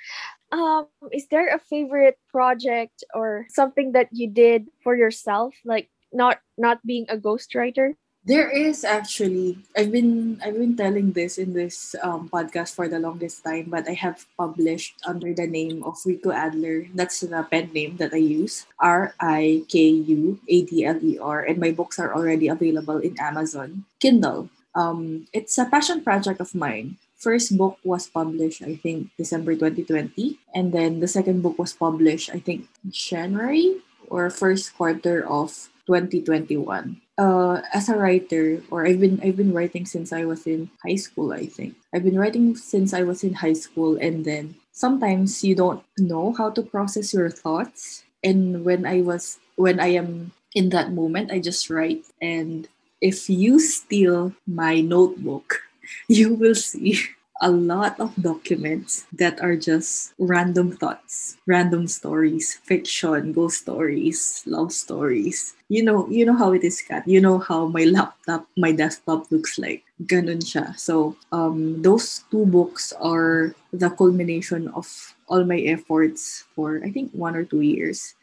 Um, 0.51 0.87
is 1.11 1.27
there 1.31 1.47
a 1.47 1.59
favorite 1.59 2.19
project 2.29 3.03
or 3.13 3.47
something 3.49 3.93
that 3.93 4.09
you 4.11 4.27
did 4.27 4.67
for 4.83 4.95
yourself, 4.95 5.55
like 5.63 5.89
not 6.11 6.39
not 6.57 6.83
being 6.85 7.05
a 7.07 7.15
ghostwriter? 7.15 7.95
There 8.21 8.53
is 8.53 8.85
actually 8.85 9.57
I've 9.73 9.89
been 9.89 10.37
I've 10.45 10.53
been 10.53 10.77
telling 10.77 11.17
this 11.17 11.41
in 11.41 11.57
this 11.57 11.97
um, 12.05 12.29
podcast 12.29 12.77
for 12.77 12.85
the 12.85 13.01
longest 13.01 13.41
time, 13.41 13.73
but 13.73 13.89
I 13.89 13.97
have 13.97 14.29
published 14.37 15.01
under 15.09 15.33
the 15.33 15.49
name 15.49 15.81
of 15.81 15.97
Riku 16.05 16.29
Adler. 16.29 16.85
That's 16.93 17.25
the 17.25 17.41
pen 17.49 17.73
name 17.73 17.97
that 17.97 18.13
I 18.13 18.21
use. 18.21 18.69
R 18.77 19.17
I 19.17 19.65
K 19.65 19.89
U 20.05 20.37
A 20.37 20.57
D 20.69 20.85
L 20.85 21.01
E 21.01 21.17
R, 21.17 21.41
and 21.49 21.57
my 21.57 21.73
books 21.73 21.97
are 21.97 22.13
already 22.13 22.45
available 22.45 23.01
in 23.01 23.17
Amazon 23.17 23.89
Kindle. 23.97 24.53
Um, 24.77 25.25
it's 25.33 25.57
a 25.57 25.65
passion 25.65 26.05
project 26.05 26.37
of 26.37 26.53
mine. 26.53 27.01
First 27.17 27.57
book 27.57 27.81
was 27.81 28.05
published, 28.05 28.61
I 28.61 28.77
think, 28.77 29.09
December 29.17 29.57
2020, 29.57 30.37
and 30.53 30.69
then 30.69 31.01
the 31.01 31.09
second 31.09 31.41
book 31.41 31.57
was 31.57 31.73
published, 31.73 32.29
I 32.29 32.37
think, 32.37 32.69
January 32.89 33.81
or 34.09 34.29
first 34.29 34.77
quarter 34.77 35.25
of 35.25 35.69
2021. 35.85 37.01
Uh, 37.21 37.61
as 37.71 37.85
a 37.85 37.93
writer, 37.93 38.63
or 38.73 38.81
I've 38.89 38.97
been 38.97 39.21
I've 39.21 39.37
been 39.37 39.53
writing 39.53 39.85
since 39.85 40.09
I 40.09 40.25
was 40.25 40.49
in 40.49 40.73
high 40.81 40.97
school. 40.97 41.37
I 41.37 41.45
think 41.45 41.77
I've 41.93 42.01
been 42.01 42.17
writing 42.17 42.57
since 42.57 42.97
I 42.97 43.05
was 43.05 43.21
in 43.21 43.37
high 43.37 43.53
school, 43.53 43.93
and 44.01 44.25
then 44.25 44.57
sometimes 44.73 45.45
you 45.45 45.53
don't 45.53 45.85
know 46.01 46.33
how 46.33 46.49
to 46.49 46.65
process 46.65 47.13
your 47.13 47.29
thoughts. 47.29 48.01
And 48.25 48.65
when 48.65 48.89
I 48.89 49.05
was 49.05 49.37
when 49.53 49.77
I 49.77 49.93
am 50.01 50.33
in 50.57 50.73
that 50.73 50.97
moment, 50.97 51.29
I 51.29 51.37
just 51.37 51.69
write. 51.69 52.09
And 52.25 52.65
if 53.05 53.29
you 53.29 53.61
steal 53.61 54.33
my 54.49 54.81
notebook, 54.81 55.61
you 56.09 56.33
will 56.33 56.57
see 56.57 57.05
a 57.41 57.50
lot 57.51 58.00
of 58.00 58.13
documents 58.21 59.05
that 59.12 59.41
are 59.41 59.55
just 59.57 60.13
random 60.19 60.71
thoughts, 60.71 61.38
random 61.48 61.88
stories, 61.88 62.53
fiction, 62.63 63.33
ghost 63.33 63.62
stories, 63.65 64.43
love 64.45 64.71
stories. 64.71 65.53
You 65.67 65.83
know, 65.83 66.07
you 66.10 66.25
know 66.25 66.36
how 66.38 66.53
it 66.53 66.63
is, 66.63 66.81
Kat. 66.81 67.07
You 67.07 67.19
know 67.21 67.39
how 67.39 67.67
my 67.67 67.83
laptop, 67.86 68.45
my 68.57 68.71
desktop 68.71 69.31
looks 69.31 69.57
like. 69.57 69.83
Ganun 70.05 70.43
siya. 70.45 70.77
So, 70.77 71.15
um, 71.31 71.81
those 71.81 72.24
two 72.29 72.45
books 72.45 72.93
are 73.01 73.55
the 73.74 73.89
culmination 73.89 74.67
of 74.75 74.86
all 75.27 75.43
my 75.43 75.60
efforts 75.65 76.43
for, 76.55 76.81
I 76.83 76.91
think, 76.91 77.12
one 77.12 77.36
or 77.36 77.43
two 77.45 77.62
years 77.62 78.13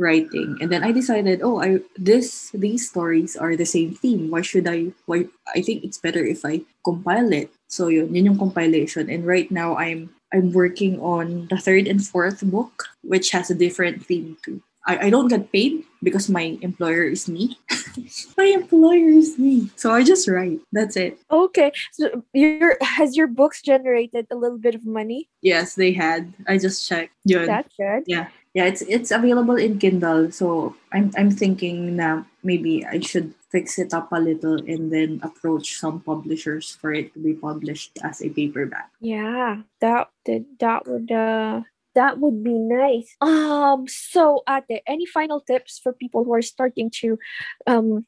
writing 0.00 0.56
and 0.60 0.72
then 0.72 0.82
i 0.82 0.90
decided 0.90 1.40
oh 1.44 1.60
i 1.60 1.78
this 1.96 2.50
these 2.56 2.88
stories 2.88 3.36
are 3.36 3.54
the 3.54 3.68
same 3.68 3.94
theme 3.94 4.30
why 4.30 4.40
should 4.40 4.66
i 4.66 4.88
why 5.06 5.28
i 5.54 5.60
think 5.60 5.84
it's 5.84 5.98
better 5.98 6.24
if 6.24 6.44
i 6.44 6.58
compile 6.84 7.30
it 7.30 7.52
so 7.72 7.88
yun, 7.88 8.12
yun 8.12 8.28
yung 8.28 8.38
compilation. 8.38 9.08
And 9.08 9.24
right 9.24 9.48
now 9.48 9.80
i'm 9.80 10.12
i'm 10.36 10.52
working 10.52 11.00
on 11.00 11.48
the 11.48 11.56
third 11.56 11.88
and 11.88 12.04
fourth 12.04 12.44
book 12.44 12.92
which 13.00 13.32
has 13.32 13.48
a 13.48 13.56
different 13.56 14.04
theme 14.04 14.36
too. 14.44 14.60
I, 14.84 15.06
I 15.06 15.10
don't 15.10 15.30
get 15.30 15.52
paid 15.54 15.86
because 16.02 16.28
my 16.28 16.58
employer 16.60 17.06
is 17.06 17.30
me. 17.30 17.56
My 18.36 18.50
employer 18.50 19.14
is 19.14 19.38
me. 19.38 19.70
So 19.76 19.94
i 19.94 20.02
just 20.02 20.26
write. 20.26 20.58
That's 20.72 20.96
it. 20.96 21.22
Okay, 21.30 21.70
so 21.92 22.24
your 22.34 22.76
has 22.82 23.14
your 23.16 23.28
books 23.30 23.62
generated 23.62 24.26
a 24.32 24.36
little 24.36 24.58
bit 24.58 24.74
of 24.74 24.84
money? 24.84 25.30
yes 25.40 25.78
they 25.78 25.92
had. 25.94 26.34
I 26.50 26.58
just 26.58 26.82
checked. 26.84 27.14
Yun. 27.24 27.46
That's 27.46 27.72
good. 27.78 28.04
yeah. 28.10 28.28
Yeah 28.52 28.66
it's 28.66 28.82
it's 28.84 29.14
available 29.14 29.56
in 29.56 29.78
kindle. 29.78 30.28
So 30.34 30.74
i'm 30.92 31.14
i'm 31.16 31.30
thinking 31.30 31.96
na 31.96 32.26
maybe 32.42 32.84
i 32.86 32.98
should 33.00 33.34
fix 33.50 33.78
it 33.78 33.92
up 33.94 34.10
a 34.12 34.20
little 34.20 34.56
and 34.66 34.92
then 34.92 35.20
approach 35.22 35.76
some 35.78 36.00
publishers 36.00 36.76
for 36.80 36.92
it 36.92 37.12
to 37.14 37.20
be 37.20 37.34
published 37.34 37.98
as 38.02 38.22
a 38.22 38.28
paperback 38.30 38.90
Yeah, 39.00 39.62
that 39.80 40.08
that, 40.26 40.44
that 40.60 40.86
would 40.88 41.10
uh 41.12 41.62
that 41.94 42.16
would 42.18 42.40
be 42.42 42.56
nice. 42.56 43.12
Um 43.20 43.84
so 43.86 44.42
Ate, 44.48 44.80
any 44.86 45.04
final 45.04 45.40
tips 45.44 45.78
for 45.78 45.92
people 45.92 46.24
who 46.24 46.32
are 46.32 46.42
starting 46.42 46.90
to 47.04 47.18
um 47.66 48.06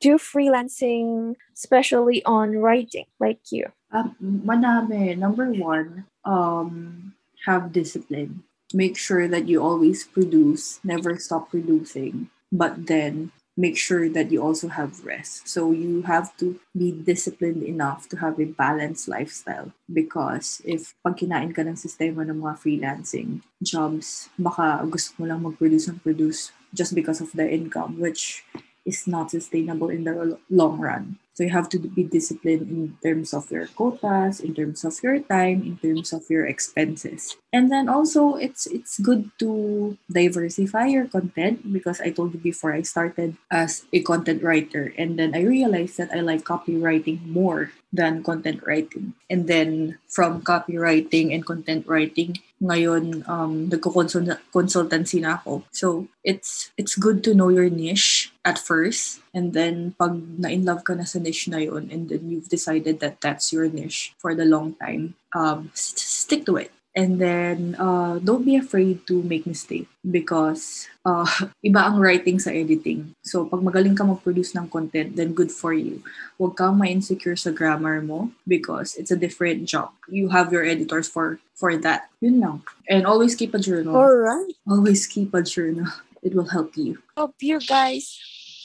do 0.00 0.18
freelancing 0.18 1.34
especially 1.56 2.22
on 2.24 2.58
writing 2.58 3.06
like 3.20 3.40
you? 3.50 3.64
um, 3.92 4.14
madami 4.44 5.16
number 5.16 5.48
one 5.52 6.04
um 6.24 7.14
have 7.46 7.72
discipline 7.72 8.44
make 8.74 8.96
sure 8.96 9.28
that 9.28 9.48
you 9.48 9.62
always 9.62 10.04
produce, 10.04 10.80
never 10.82 11.18
stop 11.18 11.50
producing, 11.50 12.30
but 12.50 12.86
then 12.86 13.30
make 13.56 13.76
sure 13.76 14.08
that 14.08 14.32
you 14.32 14.40
also 14.40 14.68
have 14.68 15.04
rest. 15.04 15.48
So 15.48 15.72
you 15.72 16.02
have 16.02 16.36
to 16.38 16.58
be 16.76 16.92
disciplined 16.92 17.62
enough 17.62 18.08
to 18.08 18.16
have 18.16 18.40
a 18.40 18.48
balanced 18.48 19.08
lifestyle 19.08 19.72
because 19.92 20.62
if 20.64 20.96
pag 21.04 21.20
kinain 21.20 21.52
ka 21.52 21.60
ng 21.62 21.76
sistema 21.76 22.24
ng 22.24 22.40
mga 22.40 22.56
freelancing 22.56 23.44
jobs, 23.60 24.32
baka 24.40 24.80
gusto 24.88 25.20
mo 25.20 25.28
lang 25.28 25.44
mag-produce 25.44 25.88
and 25.88 26.00
produce 26.00 26.52
just 26.72 26.96
because 26.96 27.20
of 27.20 27.28
the 27.36 27.44
income, 27.44 28.00
which 28.00 28.44
is 28.88 29.06
not 29.06 29.30
sustainable 29.30 29.92
in 29.92 30.04
the 30.04 30.38
long 30.48 30.80
run. 30.80 31.20
So 31.34 31.44
you 31.44 31.50
have 31.50 31.68
to 31.72 31.78
be 31.78 32.04
disciplined 32.04 32.68
in 32.68 32.96
terms 33.02 33.32
of 33.32 33.50
your 33.50 33.66
quotas, 33.72 34.40
in 34.40 34.54
terms 34.54 34.84
of 34.84 34.92
your 35.02 35.18
time, 35.20 35.64
in 35.64 35.80
terms 35.80 36.12
of 36.12 36.28
your 36.28 36.44
expenses. 36.44 37.36
And 37.52 37.72
then 37.72 37.88
also 37.88 38.36
it's 38.36 38.68
it's 38.68 39.00
good 39.00 39.32
to 39.40 39.96
diversify 40.12 40.92
your 40.92 41.08
content 41.08 41.72
because 41.72 42.00
I 42.00 42.12
told 42.12 42.36
you 42.36 42.40
before 42.40 42.72
I 42.72 42.84
started 42.84 43.36
as 43.50 43.84
a 43.92 44.04
content 44.04 44.44
writer 44.44 44.92
and 44.96 45.18
then 45.18 45.32
I 45.32 45.44
realized 45.48 45.96
that 45.96 46.12
I 46.12 46.20
like 46.20 46.44
copywriting 46.44 47.24
more 47.24 47.72
than 47.92 48.24
content 48.24 48.64
writing. 48.64 49.12
And 49.28 49.48
then 49.48 49.98
from 50.08 50.40
copywriting 50.40 51.32
and 51.32 51.44
content 51.44 51.86
writing, 51.86 52.40
ngayon 52.62 53.26
um 53.26 53.66
nagko-consultancy 53.66 55.18
na 55.18 55.42
ako. 55.42 55.66
So 55.74 56.06
it's 56.22 56.70
it's 56.78 56.94
good 56.94 57.26
to 57.26 57.34
know 57.34 57.50
your 57.50 57.66
niche 57.66 58.30
at 58.46 58.56
first 58.56 59.18
and 59.34 59.50
then 59.50 59.98
pag 59.98 60.14
na-in 60.38 60.62
love 60.62 60.86
ka 60.86 60.94
na 60.94 61.02
sa 61.02 61.18
niche 61.18 61.50
na 61.50 61.58
yun 61.58 61.90
and 61.90 62.06
then 62.08 62.30
you've 62.30 62.48
decided 62.48 63.02
that 63.02 63.18
that's 63.18 63.50
your 63.50 63.66
niche 63.66 64.14
for 64.22 64.38
the 64.38 64.46
long 64.46 64.78
time, 64.78 65.18
um 65.34 65.74
st- 65.74 65.98
stick 65.98 66.42
to 66.46 66.56
it. 66.56 66.70
And 66.92 67.16
then, 67.16 67.74
uh, 67.80 68.20
don't 68.20 68.44
be 68.44 68.56
afraid 68.56 69.06
to 69.08 69.24
make 69.24 69.48
mistake 69.48 69.88
because 70.04 70.88
uh, 71.08 71.24
iba 71.64 71.88
ang 71.88 71.96
writing 71.96 72.36
sa 72.36 72.52
editing. 72.52 73.16
So, 73.24 73.48
pag 73.48 73.64
magaling 73.64 73.96
ka 73.96 74.04
mag-produce 74.04 74.52
ng 74.52 74.68
content, 74.68 75.16
then 75.16 75.32
good 75.32 75.48
for 75.48 75.72
you. 75.72 76.04
Huwag 76.36 76.60
kang 76.60 76.76
ma-insecure 76.76 77.36
sa 77.36 77.48
grammar 77.48 78.04
mo 78.04 78.28
because 78.44 78.92
it's 79.00 79.10
a 79.10 79.16
different 79.16 79.64
job. 79.64 79.96
You 80.04 80.28
have 80.36 80.52
your 80.52 80.68
editors 80.68 81.08
for 81.08 81.40
for 81.56 81.72
that. 81.80 82.12
Yun 82.20 82.44
lang. 82.44 82.60
And 82.92 83.08
always 83.08 83.32
keep 83.32 83.56
a 83.56 83.62
journal. 83.62 83.96
All 83.96 84.12
right. 84.12 84.52
Always 84.68 85.08
keep 85.08 85.32
a 85.32 85.40
journal. 85.40 85.88
It 86.20 86.36
will 86.36 86.52
help 86.52 86.76
you. 86.76 87.00
Hope 87.16 87.40
you 87.40 87.58
guys 87.58 88.20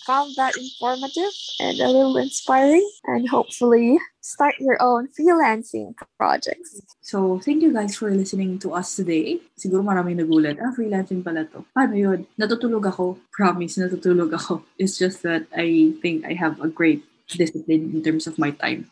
found 0.08 0.32
that 0.40 0.56
informative 0.56 1.36
and 1.60 1.76
a 1.84 1.92
little 1.92 2.16
inspiring 2.16 2.88
and 3.12 3.28
hopefully 3.28 4.00
start 4.24 4.56
your 4.58 4.80
own 4.80 5.12
freelancing 5.12 5.92
projects. 6.16 6.80
So, 7.04 7.44
thank 7.44 7.62
you 7.62 7.76
guys 7.76 8.00
for 8.00 8.08
listening 8.10 8.58
to 8.64 8.72
us 8.72 8.96
today. 8.96 9.44
Siguro 9.60 9.84
maraming 9.84 10.24
nagulat. 10.24 10.64
Ah, 10.64 10.72
freelancing 10.72 11.28
pala 11.28 11.44
to. 11.52 11.68
Paano 11.76 12.00
yun? 12.00 12.24
Natutulog 12.40 12.88
ako. 12.88 13.20
Promise, 13.36 13.84
natutulog 13.84 14.32
ako. 14.32 14.64
It's 14.80 14.96
just 14.96 15.28
that 15.28 15.44
I 15.52 15.92
think 16.00 16.24
I 16.24 16.32
have 16.40 16.64
a 16.64 16.72
great 16.72 17.04
discipline 17.28 17.92
in 17.92 18.00
terms 18.00 18.32
of 18.32 18.40
my 18.40 18.56
time. 18.56 18.88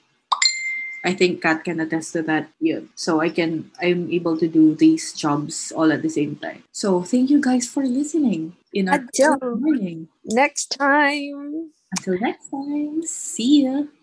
I 1.06 1.14
think 1.14 1.42
Kat 1.42 1.64
can 1.64 1.80
attest 1.80 2.14
to 2.14 2.24
that. 2.24 2.50
Yeah. 2.60 2.82
So 2.96 3.22
I 3.22 3.30
can 3.30 3.72
I'm 3.82 4.12
able 4.12 4.38
to 4.38 4.48
do 4.48 4.76
these 4.76 5.14
jobs 5.14 5.72
all 5.72 5.92
at 5.92 6.02
the 6.02 6.10
same 6.10 6.36
time. 6.38 6.64
So 6.72 7.04
thank 7.04 7.30
you 7.30 7.42
guys 7.42 7.68
for 7.68 7.86
listening 7.86 8.58
in 8.74 8.90
our 8.90 8.96
Until 9.00 9.38
morning. 9.42 10.10
next 10.26 10.76
time. 10.78 11.72
Until 11.92 12.20
next 12.20 12.50
time. 12.52 13.02
See 13.06 13.64
ya. 13.66 13.86